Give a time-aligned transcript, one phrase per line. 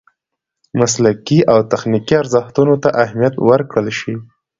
[0.79, 4.13] مسلکي او تخنیکي ارزښتونو ته اهمیت ورکړل شي.